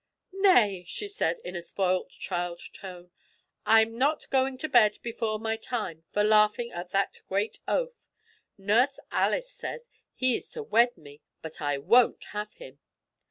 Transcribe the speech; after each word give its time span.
"Nay!" 0.33 0.83
she 0.87 1.07
said, 1.07 1.37
in 1.45 1.55
a 1.55 1.61
spoilt 1.61 2.09
child 2.09 2.59
tone, 2.73 3.11
"I'm 3.67 3.99
not 3.99 4.27
going 4.31 4.57
to 4.57 4.67
bed 4.67 4.97
before 5.03 5.37
my 5.37 5.57
time 5.57 6.05
for 6.11 6.23
laughing 6.23 6.71
at 6.71 6.89
that 6.89 7.17
great 7.29 7.59
oaf! 7.67 8.01
Nurse 8.57 8.99
Alice 9.11 9.51
says 9.51 9.91
he 10.15 10.35
is 10.37 10.49
to 10.53 10.63
wed 10.63 10.97
me, 10.97 11.21
but 11.43 11.61
I 11.61 11.77
won't 11.77 12.23
have 12.33 12.51
him! 12.53 12.79